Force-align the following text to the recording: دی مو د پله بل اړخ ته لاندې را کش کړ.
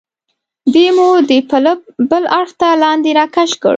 دی 0.73 0.85
مو 0.95 1.07
د 1.29 1.31
پله 1.49 1.71
بل 2.09 2.23
اړخ 2.39 2.49
ته 2.59 2.67
لاندې 2.83 3.11
را 3.17 3.25
کش 3.35 3.51
کړ. 3.61 3.69